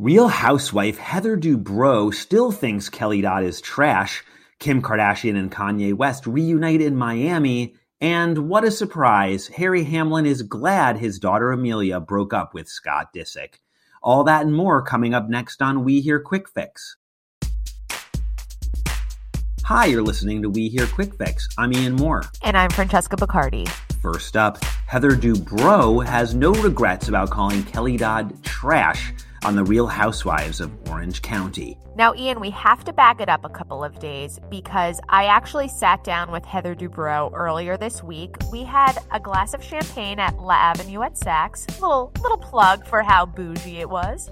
Real 0.00 0.28
housewife 0.28 0.96
Heather 0.96 1.36
Dubrow 1.36 2.14
still 2.14 2.52
thinks 2.52 2.88
Kelly 2.88 3.20
Dodd 3.20 3.44
is 3.44 3.60
trash. 3.60 4.24
Kim 4.58 4.80
Kardashian 4.80 5.36
and 5.36 5.52
Kanye 5.52 5.92
West 5.92 6.26
reunite 6.26 6.80
in 6.80 6.96
Miami. 6.96 7.74
And 8.00 8.48
what 8.48 8.64
a 8.64 8.70
surprise, 8.70 9.48
Harry 9.48 9.84
Hamlin 9.84 10.24
is 10.24 10.40
glad 10.40 10.96
his 10.96 11.18
daughter 11.18 11.52
Amelia 11.52 12.00
broke 12.00 12.32
up 12.32 12.54
with 12.54 12.66
Scott 12.66 13.08
Disick. 13.14 13.56
All 14.02 14.24
that 14.24 14.46
and 14.46 14.56
more 14.56 14.80
coming 14.80 15.12
up 15.12 15.28
next 15.28 15.60
on 15.60 15.84
We 15.84 16.00
Hear 16.00 16.18
Quick 16.18 16.48
Fix. 16.48 16.96
Hi, 19.64 19.84
you're 19.84 20.02
listening 20.02 20.40
to 20.40 20.48
We 20.48 20.70
Hear 20.70 20.86
Quick 20.86 21.14
Fix. 21.18 21.46
I'm 21.58 21.74
Ian 21.74 21.96
Moore. 21.96 22.22
And 22.40 22.56
I'm 22.56 22.70
Francesca 22.70 23.16
Bacardi. 23.16 23.68
First 24.00 24.34
up, 24.34 24.64
Heather 24.86 25.10
Dubrow 25.10 26.02
has 26.06 26.34
no 26.34 26.52
regrets 26.52 27.08
about 27.08 27.28
calling 27.28 27.64
Kelly 27.64 27.98
Dodd 27.98 28.42
trash 28.42 29.12
on 29.44 29.56
The 29.56 29.64
Real 29.64 29.86
Housewives 29.86 30.60
of 30.60 30.70
Orange 30.88 31.22
County. 31.22 31.78
Now, 31.96 32.14
Ian, 32.14 32.40
we 32.40 32.50
have 32.50 32.84
to 32.84 32.92
back 32.92 33.20
it 33.20 33.28
up 33.28 33.44
a 33.44 33.48
couple 33.48 33.82
of 33.82 33.98
days 33.98 34.38
because 34.50 35.00
I 35.08 35.24
actually 35.26 35.68
sat 35.68 36.04
down 36.04 36.30
with 36.30 36.44
Heather 36.44 36.74
Dubrow 36.74 37.32
earlier 37.34 37.76
this 37.76 38.02
week. 38.02 38.36
We 38.52 38.64
had 38.64 38.98
a 39.10 39.18
glass 39.18 39.54
of 39.54 39.62
champagne 39.62 40.18
at 40.18 40.38
L'Avenue 40.38 41.02
at 41.02 41.14
Saks. 41.14 41.66
Little 41.80 42.12
little 42.22 42.38
plug 42.38 42.86
for 42.86 43.02
how 43.02 43.26
bougie 43.26 43.78
it 43.78 43.88
was. 43.88 44.30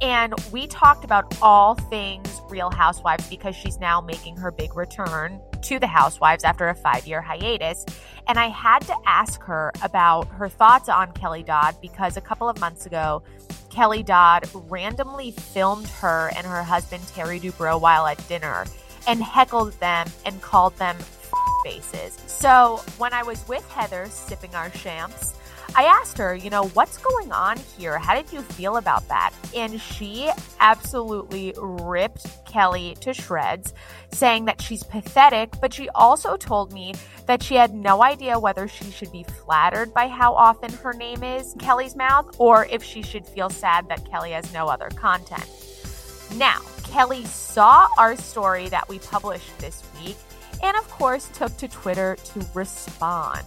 And 0.00 0.34
we 0.50 0.66
talked 0.66 1.04
about 1.04 1.36
all 1.40 1.74
things 1.74 2.40
Real 2.48 2.70
Housewives 2.70 3.28
because 3.28 3.54
she's 3.54 3.78
now 3.78 4.00
making 4.00 4.36
her 4.36 4.50
big 4.50 4.76
return 4.76 5.40
to 5.62 5.78
the 5.78 5.86
Housewives 5.86 6.44
after 6.44 6.68
a 6.68 6.74
five 6.74 7.06
year 7.06 7.20
hiatus. 7.20 7.84
And 8.28 8.38
I 8.38 8.48
had 8.48 8.80
to 8.82 8.94
ask 9.06 9.42
her 9.42 9.72
about 9.82 10.28
her 10.28 10.48
thoughts 10.48 10.88
on 10.88 11.12
Kelly 11.12 11.42
Dodd 11.42 11.76
because 11.80 12.16
a 12.16 12.20
couple 12.20 12.48
of 12.48 12.58
months 12.60 12.86
ago, 12.86 13.22
Kelly 13.74 14.04
Dodd 14.04 14.48
randomly 14.70 15.32
filmed 15.32 15.88
her 15.88 16.30
and 16.36 16.46
her 16.46 16.62
husband 16.62 17.02
Terry 17.08 17.40
Dubrow 17.40 17.80
while 17.80 18.06
at 18.06 18.28
dinner 18.28 18.66
and 19.08 19.20
heckled 19.20 19.72
them 19.80 20.06
and 20.24 20.40
called 20.40 20.76
them 20.76 20.96
faces. 21.62 22.18
So 22.26 22.82
when 22.98 23.12
I 23.12 23.22
was 23.22 23.46
with 23.48 23.68
Heather 23.70 24.06
sipping 24.10 24.54
our 24.54 24.70
champs, 24.70 25.34
I 25.76 25.84
asked 25.84 26.18
her, 26.18 26.36
you 26.36 26.50
know, 26.50 26.68
what's 26.68 26.98
going 26.98 27.32
on 27.32 27.56
here? 27.76 27.98
How 27.98 28.14
did 28.14 28.32
you 28.32 28.42
feel 28.42 28.76
about 28.76 29.08
that? 29.08 29.32
And 29.56 29.80
she 29.80 30.30
absolutely 30.60 31.52
ripped 31.56 32.26
Kelly 32.46 32.96
to 33.00 33.12
shreds, 33.12 33.74
saying 34.12 34.44
that 34.44 34.60
she's 34.60 34.84
pathetic, 34.84 35.52
but 35.60 35.74
she 35.74 35.88
also 35.88 36.36
told 36.36 36.72
me 36.72 36.94
that 37.26 37.42
she 37.42 37.56
had 37.56 37.74
no 37.74 38.04
idea 38.04 38.38
whether 38.38 38.68
she 38.68 38.90
should 38.92 39.10
be 39.10 39.24
flattered 39.24 39.92
by 39.92 40.06
how 40.06 40.34
often 40.34 40.72
her 40.74 40.92
name 40.92 41.24
is 41.24 41.56
Kelly's 41.58 41.96
mouth 41.96 42.36
or 42.38 42.66
if 42.66 42.84
she 42.84 43.02
should 43.02 43.26
feel 43.26 43.50
sad 43.50 43.88
that 43.88 44.08
Kelly 44.08 44.30
has 44.30 44.52
no 44.52 44.68
other 44.68 44.90
content. 44.90 45.48
Now, 46.36 46.60
Kelly 46.84 47.24
saw 47.24 47.88
our 47.98 48.14
story 48.14 48.68
that 48.68 48.88
we 48.88 49.00
published 49.00 49.58
this 49.58 49.82
week 50.00 50.16
and, 50.64 50.76
of 50.76 50.90
course, 50.90 51.28
took 51.34 51.56
to 51.58 51.68
Twitter 51.68 52.16
to 52.16 52.46
respond 52.54 53.44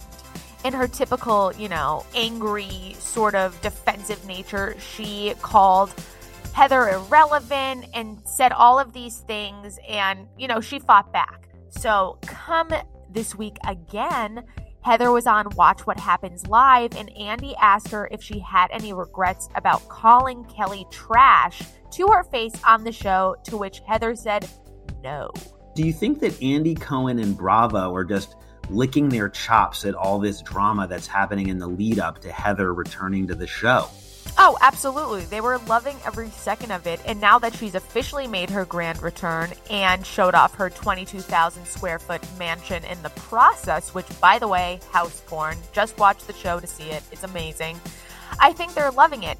in 0.64 0.72
her 0.72 0.88
typical, 0.88 1.52
you 1.56 1.68
know, 1.68 2.04
angry, 2.14 2.96
sort 2.98 3.34
of 3.34 3.60
defensive 3.60 4.24
nature, 4.26 4.74
she 4.78 5.34
called 5.40 5.94
Heather 6.52 6.88
irrelevant 6.88 7.86
and 7.94 8.20
said 8.24 8.52
all 8.52 8.78
of 8.78 8.92
these 8.92 9.18
things. 9.18 9.78
And, 9.88 10.26
you 10.36 10.48
know, 10.48 10.60
she 10.60 10.78
fought 10.78 11.12
back. 11.12 11.48
So, 11.68 12.18
come 12.26 12.72
this 13.10 13.34
week 13.34 13.56
again, 13.66 14.44
Heather 14.80 15.12
was 15.12 15.26
on 15.26 15.48
Watch 15.54 15.86
What 15.86 16.00
Happens 16.00 16.46
Live, 16.46 16.96
and 16.96 17.10
Andy 17.16 17.54
asked 17.60 17.88
her 17.88 18.08
if 18.10 18.22
she 18.22 18.38
had 18.38 18.68
any 18.70 18.92
regrets 18.92 19.48
about 19.54 19.86
calling 19.88 20.44
Kelly 20.44 20.86
trash 20.90 21.62
to 21.92 22.06
her 22.08 22.24
face 22.24 22.54
on 22.66 22.84
the 22.84 22.92
show, 22.92 23.36
to 23.44 23.56
which 23.56 23.80
Heather 23.86 24.16
said 24.16 24.48
no. 25.02 25.30
Do 25.78 25.86
you 25.86 25.92
think 25.92 26.18
that 26.22 26.42
Andy 26.42 26.74
Cohen 26.74 27.20
and 27.20 27.36
Bravo 27.38 27.94
are 27.94 28.02
just 28.02 28.34
licking 28.68 29.08
their 29.08 29.28
chops 29.28 29.84
at 29.84 29.94
all 29.94 30.18
this 30.18 30.42
drama 30.42 30.88
that's 30.88 31.06
happening 31.06 31.50
in 31.50 31.60
the 31.60 31.68
lead 31.68 32.00
up 32.00 32.18
to 32.22 32.32
Heather 32.32 32.74
returning 32.74 33.28
to 33.28 33.36
the 33.36 33.46
show. 33.46 33.88
Oh, 34.36 34.58
absolutely. 34.60 35.20
They 35.26 35.40
were 35.40 35.58
loving 35.68 35.94
every 36.04 36.30
second 36.30 36.72
of 36.72 36.88
it. 36.88 37.00
And 37.06 37.20
now 37.20 37.38
that 37.38 37.54
she's 37.54 37.76
officially 37.76 38.26
made 38.26 38.50
her 38.50 38.64
grand 38.64 39.00
return 39.04 39.50
and 39.70 40.04
showed 40.04 40.34
off 40.34 40.52
her 40.56 40.68
22,000 40.68 41.64
square 41.64 42.00
foot 42.00 42.24
mansion 42.40 42.82
in 42.82 43.00
the 43.04 43.10
process, 43.10 43.94
which, 43.94 44.06
by 44.20 44.40
the 44.40 44.48
way, 44.48 44.80
house 44.90 45.22
porn, 45.28 45.58
just 45.70 45.96
watch 45.96 46.24
the 46.24 46.32
show 46.32 46.58
to 46.58 46.66
see 46.66 46.90
it. 46.90 47.04
It's 47.12 47.22
amazing. 47.22 47.78
I 48.40 48.52
think 48.52 48.74
they're 48.74 48.90
loving 48.90 49.22
it. 49.22 49.38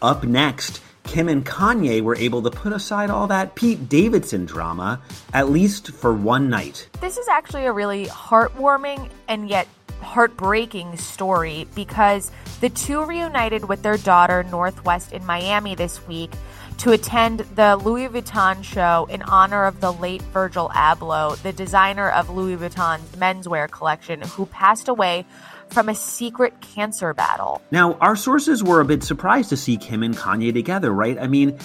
Up 0.00 0.24
next, 0.24 0.80
Kim 1.04 1.28
and 1.28 1.44
Kanye 1.44 2.02
were 2.02 2.16
able 2.16 2.42
to 2.42 2.50
put 2.50 2.72
aside 2.72 3.10
all 3.10 3.26
that 3.26 3.54
Pete 3.54 3.88
Davidson 3.88 4.44
drama, 4.44 5.00
at 5.34 5.50
least 5.50 5.90
for 5.92 6.12
one 6.12 6.48
night. 6.48 6.88
This 7.00 7.18
is 7.18 7.28
actually 7.28 7.66
a 7.66 7.72
really 7.72 8.06
heartwarming 8.06 9.10
and 9.28 9.48
yet 9.48 9.66
heartbreaking 10.00 10.96
story 10.96 11.66
because 11.74 12.30
the 12.60 12.70
two 12.70 13.04
reunited 13.04 13.68
with 13.68 13.82
their 13.82 13.96
daughter 13.98 14.42
North 14.44 14.84
West, 14.84 15.12
in 15.12 15.24
Miami 15.26 15.74
this 15.74 16.06
week 16.06 16.30
to 16.78 16.92
attend 16.92 17.40
the 17.40 17.76
Louis 17.76 18.08
Vuitton 18.08 18.64
show 18.64 19.06
in 19.10 19.20
honor 19.22 19.66
of 19.66 19.80
the 19.80 19.92
late 19.92 20.22
Virgil 20.22 20.70
Abloh, 20.70 21.36
the 21.42 21.52
designer 21.52 22.10
of 22.10 22.30
Louis 22.30 22.56
Vuitton's 22.56 23.16
menswear 23.16 23.70
collection, 23.70 24.22
who 24.22 24.46
passed 24.46 24.88
away 24.88 25.26
from 25.70 25.88
a 25.88 25.94
secret 25.94 26.60
cancer 26.60 27.14
battle. 27.14 27.62
Now, 27.70 27.94
our 27.94 28.16
sources 28.16 28.62
were 28.62 28.80
a 28.80 28.84
bit 28.84 29.02
surprised 29.02 29.48
to 29.50 29.56
see 29.56 29.76
Kim 29.76 30.02
and 30.02 30.16
Kanye 30.16 30.52
together, 30.52 30.92
right? 30.92 31.18
I 31.18 31.26
mean, 31.26 31.58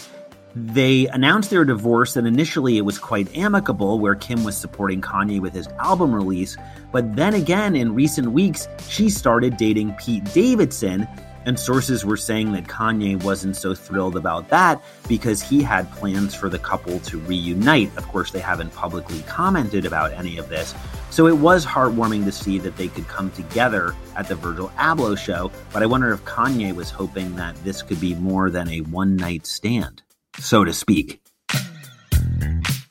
they 0.55 1.07
announced 1.07 1.49
their 1.49 1.65
divorce, 1.65 2.15
and 2.15 2.25
initially 2.25 2.77
it 2.77 2.81
was 2.81 2.97
quite 2.97 3.35
amicable, 3.35 3.99
where 3.99 4.15
Kim 4.15 4.43
was 4.43 4.55
supporting 4.55 5.01
Kanye 5.01 5.41
with 5.41 5.53
his 5.53 5.67
album 5.79 6.15
release. 6.15 6.55
But 6.93 7.15
then 7.15 7.33
again, 7.33 7.75
in 7.75 7.93
recent 7.93 8.31
weeks, 8.31 8.67
she 8.87 9.09
started 9.09 9.57
dating 9.57 9.95
Pete 9.95 10.23
Davidson, 10.33 11.07
and 11.45 11.59
sources 11.59 12.05
were 12.05 12.17
saying 12.17 12.53
that 12.53 12.65
Kanye 12.65 13.21
wasn't 13.21 13.55
so 13.55 13.75
thrilled 13.75 14.15
about 14.15 14.49
that 14.49 14.81
because 15.07 15.41
he 15.41 15.61
had 15.61 15.91
plans 15.91 16.33
for 16.33 16.49
the 16.49 16.57
couple 16.57 16.99
to 17.01 17.19
reunite. 17.19 17.95
Of 17.97 18.07
course, 18.07 18.31
they 18.31 18.39
haven't 18.39 18.73
publicly 18.73 19.21
commented 19.23 19.85
about 19.85 20.13
any 20.13 20.37
of 20.37 20.49
this. 20.49 20.73
So 21.15 21.27
it 21.27 21.37
was 21.37 21.65
heartwarming 21.65 22.25
to 22.25 22.31
see 22.33 22.59
that 22.59 22.75
they 22.75 22.89
could 22.89 23.07
come 23.07 23.31
together 23.31 23.95
at 24.17 24.27
the 24.27 24.35
Virgil 24.35 24.67
Abloh 24.77 25.17
show, 25.17 25.49
but 25.71 25.81
I 25.81 25.85
wonder 25.85 26.11
if 26.11 26.25
Kanye 26.25 26.75
was 26.75 26.91
hoping 26.91 27.37
that 27.37 27.55
this 27.63 27.81
could 27.81 28.01
be 28.01 28.15
more 28.15 28.49
than 28.49 28.67
a 28.67 28.81
one 28.81 29.15
night 29.15 29.45
stand, 29.45 30.03
so 30.39 30.65
to 30.65 30.73
speak. 30.73 31.21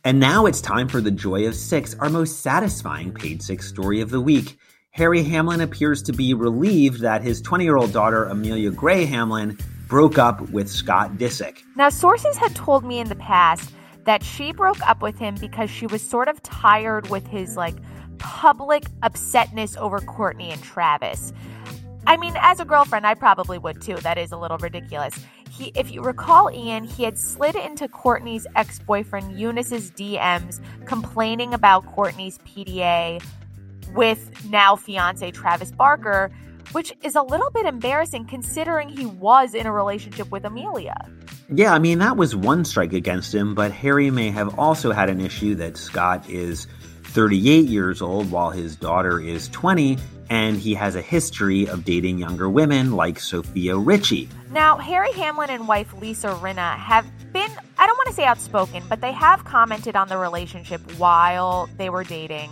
And 0.04 0.18
now 0.18 0.46
it's 0.46 0.62
time 0.62 0.88
for 0.88 1.02
the 1.02 1.10
Joy 1.10 1.46
of 1.46 1.54
Six, 1.54 1.96
our 1.96 2.08
most 2.08 2.40
satisfying 2.40 3.12
Page 3.12 3.42
Six 3.42 3.68
story 3.68 4.00
of 4.00 4.08
the 4.08 4.22
week. 4.22 4.56
Harry 4.92 5.22
Hamlin 5.22 5.60
appears 5.60 6.02
to 6.04 6.14
be 6.14 6.32
relieved 6.32 7.02
that 7.02 7.20
his 7.20 7.42
20 7.42 7.64
year 7.64 7.76
old 7.76 7.92
daughter, 7.92 8.24
Amelia 8.24 8.70
Gray 8.70 9.04
Hamlin, 9.04 9.58
broke 9.86 10.16
up 10.16 10.40
with 10.48 10.70
Scott 10.70 11.18
Disick. 11.18 11.58
Now, 11.76 11.90
sources 11.90 12.38
had 12.38 12.56
told 12.56 12.87
me 12.87 13.00
in 13.00 13.10
the 13.10 13.16
past 13.16 13.70
that 14.04 14.22
she 14.22 14.52
broke 14.52 14.81
up 14.88 15.02
with 15.02 15.19
him 15.19 15.34
because 15.34 15.69
she 15.69 15.87
was 15.87 16.00
sort 16.00 16.28
of 16.28 16.43
tired 16.43 17.10
with 17.10 17.26
his 17.26 17.58
like 17.58 17.76
public 18.25 18.85
upsetness 19.03 19.76
over 19.76 20.00
Courtney 20.00 20.50
and 20.50 20.62
Travis. 20.62 21.31
I 22.06 22.17
mean, 22.17 22.32
as 22.38 22.59
a 22.59 22.65
girlfriend, 22.65 23.06
I 23.06 23.15
probably 23.15 23.59
would 23.59 23.82
too. 23.82 23.97
That 23.97 24.17
is 24.17 24.32
a 24.32 24.37
little 24.38 24.56
ridiculous. 24.59 25.15
He, 25.50 25.73
if 25.76 25.93
you 25.93 26.03
recall, 26.03 26.50
Ian, 26.50 26.85
he 26.85 27.05
had 27.05 27.19
slid 27.19 27.55
into 27.55 27.87
Courtney's 27.87 28.47
ex 28.56 28.79
boyfriend 28.79 29.38
Younes's 29.38 29.91
DMs 29.91 30.61
complaining 30.87 31.53
about 31.53 31.87
Courtney's 31.87 32.38
PDA 32.38 33.23
with 33.94 34.49
now 34.50 34.75
fiance 34.75 35.31
Travis 35.31 35.71
Barker, 35.71 36.32
which 36.73 36.94
is 37.03 37.15
a 37.15 37.23
little 37.23 37.50
bit 37.50 37.67
embarrassing 37.67 38.25
considering 38.25 38.88
he 38.88 39.05
was 39.05 39.55
in 39.55 39.67
a 39.67 39.73
relationship 39.73 40.31
with 40.31 40.47
Amelia. 40.47 40.97
Yeah, 41.53 41.75
I 41.75 41.79
mean, 41.79 41.99
that 41.99 42.17
was 42.17 42.35
one 42.35 42.65
strike 42.65 42.94
against 42.94 43.35
him, 43.35 43.55
but 43.55 43.71
Harry 43.71 44.11
may 44.11 44.31
have 44.31 44.59
also 44.59 44.93
had 44.93 45.11
an 45.11 45.21
issue 45.21 45.55
that 45.56 45.76
Scott 45.76 46.29
is 46.29 46.67
38 47.04 47.66
years 47.66 48.02
old 48.02 48.30
while 48.30 48.50
his 48.50 48.76
daughter 48.76 49.20
is 49.20 49.48
20, 49.48 49.98
and 50.30 50.56
he 50.56 50.74
has 50.74 50.96
a 50.96 51.00
history 51.00 51.68
of 51.68 51.84
dating 51.84 52.18
younger 52.18 52.48
women 52.48 52.92
like 52.92 53.20
Sofia 53.20 53.76
Richie. 53.76 54.28
Now, 54.50 54.76
Harry 54.78 55.12
Hamlin 55.12 55.50
and 55.50 55.68
wife 55.68 55.92
Lisa 56.00 56.28
Rinna 56.28 56.76
have 56.76 57.06
been, 57.32 57.50
I 57.78 57.86
don't 57.86 57.96
want 57.96 58.08
to 58.08 58.14
say 58.14 58.24
outspoken, 58.24 58.82
but 58.88 59.00
they 59.00 59.12
have 59.12 59.44
commented 59.44 59.96
on 59.96 60.08
the 60.08 60.16
relationship 60.16 60.80
while 60.98 61.68
they 61.76 61.90
were 61.90 62.04
dating. 62.04 62.50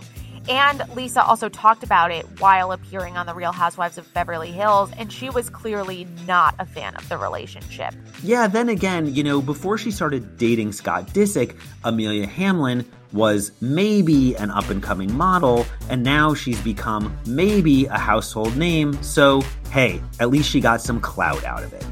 And 0.49 0.83
Lisa 0.93 1.23
also 1.23 1.47
talked 1.47 1.83
about 1.83 2.11
it 2.11 2.25
while 2.41 2.73
appearing 2.73 3.15
on 3.15 3.25
The 3.25 3.33
Real 3.33 3.53
Housewives 3.53 3.97
of 3.97 4.13
Beverly 4.13 4.51
Hills, 4.51 4.91
and 4.97 5.11
she 5.11 5.29
was 5.29 5.49
clearly 5.49 6.05
not 6.27 6.55
a 6.59 6.65
fan 6.65 6.95
of 6.95 7.07
the 7.07 7.17
relationship. 7.17 7.93
Yeah, 8.21 8.47
then 8.47 8.67
again, 8.67 9.15
you 9.15 9.23
know, 9.23 9.41
before 9.41 9.77
she 9.77 9.89
started 9.89 10.37
dating 10.37 10.73
Scott 10.73 11.07
Disick, 11.07 11.57
Amelia 11.85 12.27
Hamlin 12.27 12.85
was 13.13 13.51
maybe 13.61 14.35
an 14.35 14.51
up 14.51 14.69
and 14.69 14.81
coming 14.81 15.13
model, 15.13 15.65
and 15.89 16.03
now 16.03 16.33
she's 16.33 16.59
become 16.61 17.15
maybe 17.25 17.85
a 17.85 17.97
household 17.97 18.57
name. 18.57 19.01
So, 19.03 19.41
hey, 19.71 20.01
at 20.19 20.29
least 20.29 20.49
she 20.49 20.59
got 20.59 20.81
some 20.81 20.99
clout 20.99 21.43
out 21.43 21.63
of 21.63 21.73
it. 21.73 21.85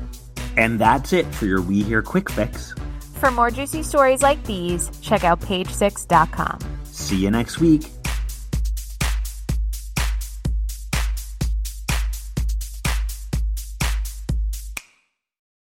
And 0.57 0.79
that's 0.79 1.13
it 1.13 1.25
for 1.33 1.45
your 1.45 1.61
We 1.61 1.83
Hear 1.83 2.01
Quick 2.01 2.29
Fix. 2.29 2.73
For 3.15 3.31
more 3.31 3.51
juicy 3.51 3.83
stories 3.83 4.21
like 4.21 4.43
these, 4.45 4.89
check 5.01 5.23
out 5.23 5.39
page6.com. 5.41 6.59
See 6.85 7.17
you 7.17 7.31
next 7.31 7.59
week. 7.59 7.83